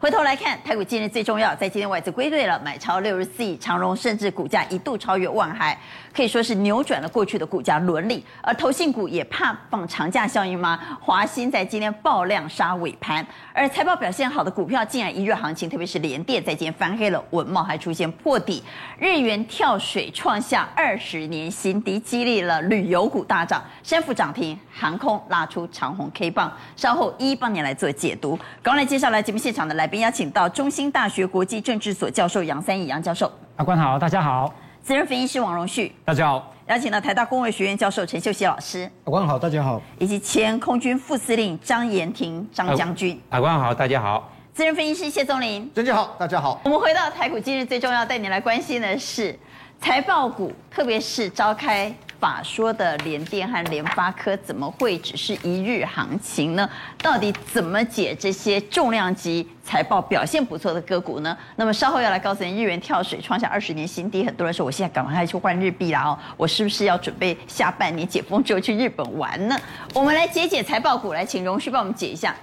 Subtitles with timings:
[0.00, 5.78] 回头来看台股今日最重要，在今天外资归队了，买超六十四亿，长荣甚至股价一度超越万海，
[6.10, 8.24] 可以说是扭转了过去的股价伦理。
[8.40, 10.80] 而投信股也怕放长假效应吗？
[11.02, 18.64] 华兴在今天爆量杀尾盘，而财报表现好的股票竟然一日行情，特别是联电在今天翻黑了，稳懋还出现破底，
[18.98, 26.50] 日元跳水创下二十年新低，激励了旅游股大涨，升幅涨停，航空拉出长红 K 棒。
[26.74, 28.38] 稍后一一帮你来做解读。
[28.62, 29.89] 刚来介绍来节目现场的来。
[29.90, 34.54] 并邀请到中兴大学国际政治所教授杨三益杨教授，阿官好，大家好。
[34.82, 36.54] 资深分析师王荣旭，大家好。
[36.68, 39.82] 邀请到台大工卫学院教授陈秀熙老师，阿官好，大家好。
[39.98, 44.30] 以及前空军副司令张延廷张将军，阿官好，大家好。
[44.54, 46.60] 资深分析师谢宗林，大家好，大家好。
[46.64, 49.36] 我们回到台股，今日最重要带你来关心的是
[49.80, 51.92] 财报股，特别是召开。
[52.20, 56.68] 法说的联电和联发科怎么会只是一日行情呢？
[57.02, 61.36] 到底怎么解这些重量级财报表现不错的个股呢？
[61.56, 69.56] 那么稍后要来告诉你，日元跳水创下二十年新低，很多人说我现在赶快去换日币啦哦，我是不是要准备下半年解封之后去日本玩呢？
[69.94, 72.36] 我们来解解财报股，来请荣旭帮我们解一下。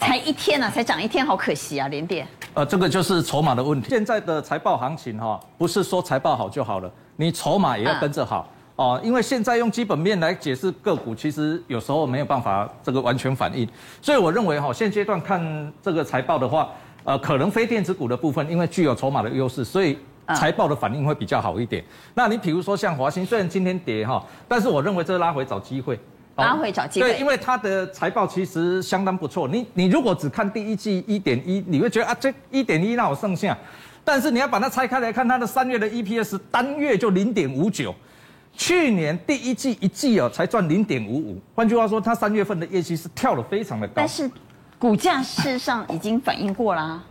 [0.00, 2.26] 才一天啊，才涨一天，好可惜啊，联电。
[2.54, 3.88] 呃，这个就是筹码的问题。
[3.88, 8.48] 现在的财报行情哈，不是说财报好就好了，你筹码也要跟着好。
[8.48, 13.68] 嗯哦，因为现在用基本面来解释个股，其实有时候没有办法这个完全反映，
[14.00, 16.68] 所以我认为哈，现阶段看这个财报的话，
[17.02, 19.98] 呃，可能非电子股的部分，因为具有筹码的优势，所以
[20.36, 21.84] 财报的反应会比较好一点。
[22.14, 25.98] 那你比如说像华兴，虽然今天跌哈，但是我认为这拉回找机会，
[26.36, 29.48] 拉回找机会，对，因为它的财报其实相当不错。
[29.48, 33.58] 你你如果只看第一季一点一，你会觉得啊，这一点一那我剩下，
[34.04, 37.92] 但是你要把它拆开来看，它的三月的 EPS 单月就零点五九。
[38.54, 41.40] 去年第一季一季哦，才赚零点五五。
[41.54, 43.92] 换句话说，它三月份的业绩是跳得非常的高。
[43.96, 44.30] 但是，
[44.78, 47.02] 股价事实上已经反映过啦。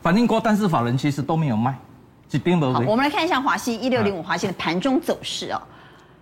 [0.00, 1.76] 反映过，但是法人其实都没有卖，
[2.28, 2.72] 只盯不。
[2.72, 5.60] 好，我们来看一下华西一六零五华西的盘中走势哦。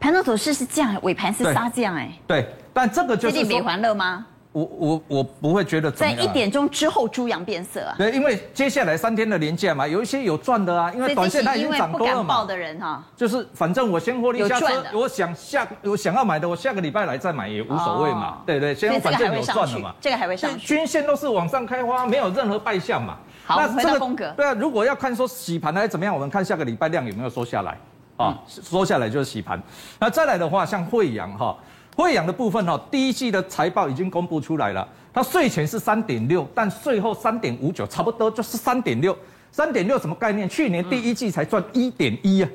[0.00, 2.10] 盘中走势是这样，尾盘是杀这样哎。
[2.26, 3.34] 对，但这个就是。
[3.34, 4.26] 最近美环乐吗？
[4.52, 6.20] 我我我不会觉得怎么样。
[6.20, 7.94] 在一点钟之后，猪羊变色啊。
[7.96, 12.44] 对，因为接下来三天的连假嘛，有一些有赚的啊，因为短线它已经涨多了嘛。
[12.44, 18.38] 的人哈，就是反正我先获利下车，我想下我想要买的，我下个礼拜来再买也无所谓嘛。
[18.44, 19.94] 对对，先反正有赚的嘛。
[20.00, 20.66] 这个还会上去。
[20.66, 23.16] 均线都是往上开花，没有任何败相嘛。
[23.46, 24.30] 好，回到风格。
[24.36, 27.78] 对啊，如果要看说洗盘还是怎么样，我们看下个礼拜量有没有缩下来
[28.16, 28.38] 啊？
[28.46, 29.60] 缩下来就是洗盘。
[29.98, 31.56] 那再来的话，像惠阳哈，
[31.94, 34.88] 慧洋的部分哈，第一季的财报已经公布出来了。
[35.12, 39.16] 它税前是三点六，但税后三点五九，差不多就是三点六。
[39.50, 40.48] 三点六什么概念？
[40.48, 42.48] 去年第一季才赚一点一啊，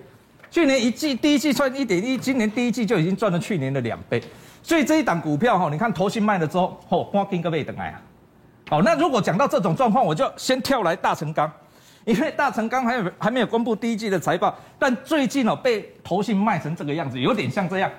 [0.49, 4.19] 去年一季第一季赚一点一，今年第一季就已经赚了去年的两倍。
[4.63, 8.01] 所以这一档股票哈，你看投信卖了之后，嚯，光跟个位等来啊。
[8.67, 11.49] 好，那如果讲到这种状况，我就先跳来大成钢，
[12.05, 17.91] 因为大成钢还有还没有公布第一季的财报，但最近哦被投信卖成这个样子，有点像这样。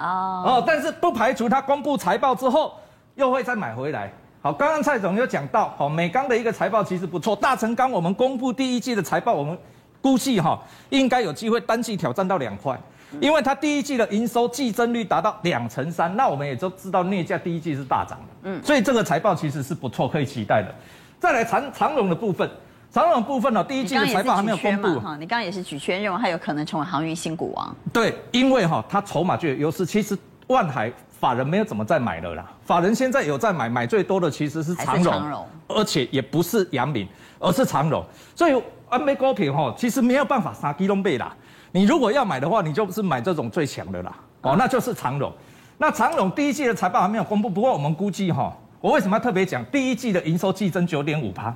[0.00, 2.74] 哦哦，但是不排除它公布财报之后。
[3.16, 4.10] 又会再买回来。
[4.40, 7.36] 好，刚刚蔡总有讲到，好，美钢的一个财报其实不错。
[7.36, 9.58] 大成钢我们公布第一季的财报，我们
[10.00, 10.58] 估计哈
[10.88, 12.80] 应该有机会单季挑战到两块，
[13.20, 16.16] 因为它第一季的营收季增率达到两成三。
[16.16, 20.74] 那我们也都知道镍价第一季是大涨的，嗯，所以这个财报其实是不错，可以期待的。
[21.18, 22.48] 再来长长荣的部分，
[22.92, 25.16] 长荣部分呢，第一季的财报还没有公布哈。
[25.16, 27.76] 你刚刚也是举圈认为它有可能成为航运新股王。
[27.92, 30.16] 对，因为哈它筹码就有优势，其实
[30.48, 30.92] 万海。
[31.20, 37.06] 法人没有怎么在买了啦，法人现在有在买，买最多的其实是长荣，而且也不是阳明，
[37.38, 38.02] 而是长荣。
[38.34, 41.36] 所以安倍高品哈，其实没有办法杀基隆贝啦。
[41.72, 45.30] 你如果要买的话，你就是买这种最强的啦，哦，那就是长荣。
[45.76, 51.54] 那长荣第一季的财报还没有公布，不过我们估计哈，我为什么要特别讲第一季的营收季增九点五趴？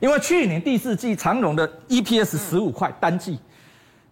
[0.00, 3.38] 因为去年第四季长荣的 EPS 十五块单季。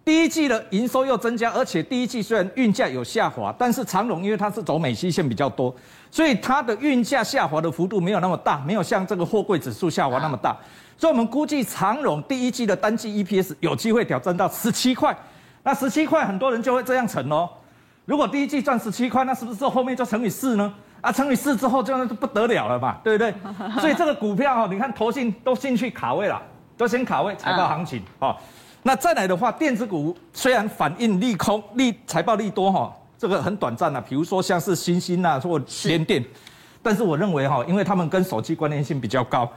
[0.03, 5.75] 第一季的营收又增加，而且第一季虽然运价有下滑，但是长荣因为它是走美西线比较多，
[6.11, 10.55] 所以它的运价下滑的幅度没有那么大，没有像这个货柜指数下滑那么大，
[10.95, 15.17] 所以我们估计长荣第一季的单季 EPS 有机会挑战到十七块。
[15.63, 17.49] 那十七块很多人就会这样乘哦，
[18.05, 20.73] 如果第一季赚十七块，那是不是后面就乘以四呢？
[21.01, 23.33] 啊，乘以四之后就不得了了嘛，对不对？
[23.79, 26.41] 所以这个股票哈，你看投信都进去卡位了，
[26.77, 28.35] 都先卡位财报行情啊。
[28.83, 34.03] 那再来的话，电子股虽然反应利空、利财报利多哈，这个很短暂啊。
[34.07, 36.23] 比如说像是欣兴啊或联电，
[36.83, 39.47] 但是我认为哈，因为他们跟手机关联性比较高，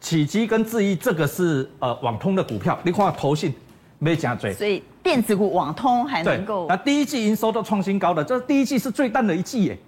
[0.00, 3.52] 启基跟智易这个是呃网通的股票，你看投信
[3.98, 6.66] 没加追，所以电子股网通还能够。
[6.68, 9.78] 那第一季营收都创新高的，这第一季是最淡的一季耶。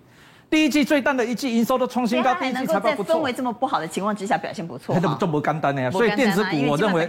[0.48, 3.14] 第一季最淡的一季营收都创新高，第一季财报不错。
[3.14, 5.88] 在氛围这么不好的情况之下表现不错，这么这么简单的呀。
[5.88, 7.06] 所以电子股我认为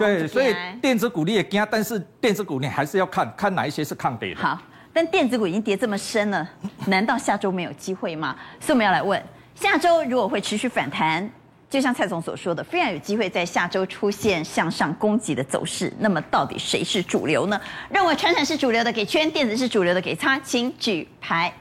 [0.00, 0.52] 对，所以
[0.82, 4.40] 电子股你也惊，但是电子股你还是要看看哪一些是抗跌的。
[4.40, 4.60] 好，
[4.92, 6.50] 但电子股已经跌这么深了，
[6.86, 8.34] 难道下周没有机会吗？
[8.58, 9.22] 所以我们要来问，
[9.54, 11.30] 下周如果会持续反弹，
[11.74, 15.92] 就像蔡总所说的，非常有机会在下周出现向上攻击的走势。
[15.98, 17.60] 那么到底谁是主流呢？
[17.90, 21.52] 认为传产是主流的给圈，电子是主流的给叉，请举牌。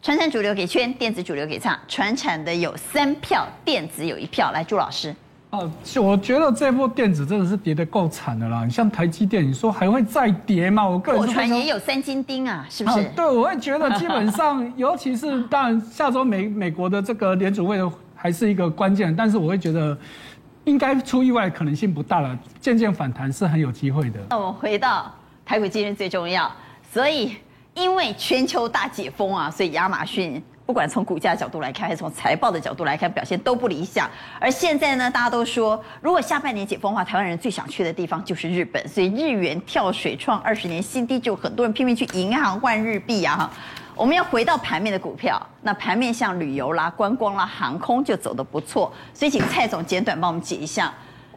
[0.00, 1.76] 传产主流给圈，电子主流给叉。
[1.88, 4.52] 传产的有三票，电子有一票。
[4.52, 5.12] 来，朱老师。
[5.50, 8.64] 哦，我觉得这波电子真的是跌得够惨的啦。
[8.64, 10.86] 你像台积电，你说还会再跌吗？
[10.86, 11.26] 我个人。
[11.26, 13.00] 传也有三金钉啊，是不是？
[13.00, 17.90] 啊、对，我会觉得基本上， 尤其是当然下周美美国的这个联储会的
[18.22, 19.98] 还是一个关键，但是我会觉得
[20.64, 24.20] 应该出意外可能性不大了，渐渐反弹是很有机会的。
[24.30, 25.12] 那我们回到
[25.44, 26.50] 台股今天最重要，
[26.92, 27.36] 所以。
[27.74, 34.06] 因为全球大解封啊，所以亚马逊不管从股价角度来看，还是从财报的角度来看，表现都不理想。
[34.38, 43.50] 而现在呢，大家都说，如果下半年解封的话，台湾人最想去的地方就是日本，所以日元跳水创二十年新低，就很多人拼命去银行换日币啊。
[44.02, 50.92] 我们要回到盘面的股票，那盘面像旅游啦、观光啦、航空就走得不错，所以请蔡总简短帮我们解一下。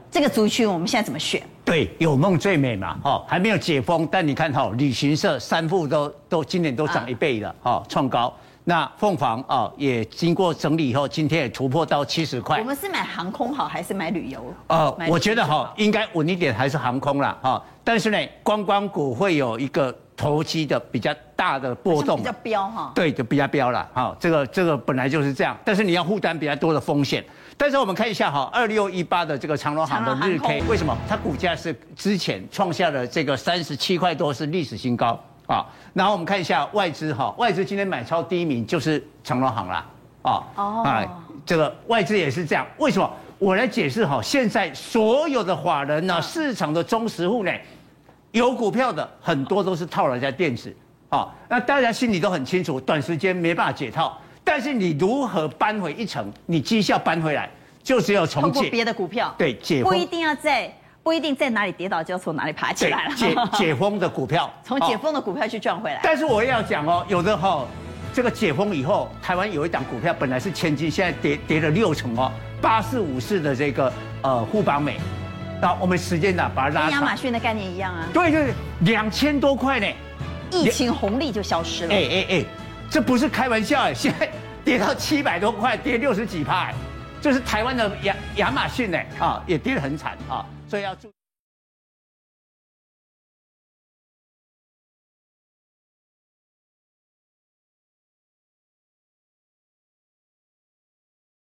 [0.10, 1.40] 这个族群我们现在怎么选？
[1.64, 8.34] 对，有梦最美嘛，哈，还没有解封，但你看哈，旅行社三富都都今年都涨一倍了，哈，创高。
[8.64, 12.58] 那凤凰啊，也经过整理以后，今天也突破到七十块。
[12.58, 14.44] 我们是买航空好，还是买旅游？
[14.66, 17.64] 呃，我觉得哈，应该稳一点，还是航空啦，哈。
[17.84, 22.92] 但是呢，观光股会有一个投机的比较大的波动，比较飙哈。
[22.96, 24.16] 对，就比较飙了，哈。
[24.20, 27.24] 这个这个本来就是这样，但是你要负担比较多的风险。
[27.58, 35.66] 但是我们看一下哈，二六一八的这个长隆行的日 K，为什么它股价是之前创下了这个三十七块多是历史新高啊？
[35.94, 39.86] 然后我们看一下外资哈，外资今天买超第一名就是长隆行啦
[40.22, 42.66] 啊啊，这个外资也是这样。
[42.78, 43.10] 为什么？
[43.38, 47.52] 我来解释哈，现在所有的法人呢，市场的中实户呢，
[48.36, 50.76] 有股票的很多都是套了一家电子
[51.08, 54.18] 啊，那大家心里都很清楚，短时间没办法解套。
[54.44, 56.30] 但是你如何扳回一城？
[56.46, 57.50] 你绩效扳回来，
[57.82, 58.70] 就只有从解。
[58.70, 59.34] 别的股票。
[59.38, 59.82] 对，解。
[59.82, 60.70] 不一定要在，
[61.02, 63.16] 不一定在哪里跌倒就要从哪里爬起来了。
[63.16, 66.02] 解 解封的股票，从解封的股票去赚回来。
[66.04, 67.66] 但是我也要讲哦，有的哈，
[68.14, 72.30] 这个解封以后，台湾有一档股票本来是千金，现在跌跌了六成哦，
[72.62, 73.92] 八四五四的这个
[74.24, 74.98] 呃富邦美，
[75.66, 76.92] 那我们时间呢把它拉长。
[76.92, 78.08] 跟亚马逊的概念一样啊。
[78.14, 79.88] 对对对，两千多块呢，
[80.52, 81.92] 疫情红利就消失了。
[81.92, 82.46] 哎哎哎。
[82.88, 84.30] 这不是开玩笑哎， 现在
[84.64, 86.72] 跌到七百多块，跌六十几趴，
[87.20, 91.12] 这是台湾的亚亚马逊呢啊，也跌得很惨啊，所以要注意。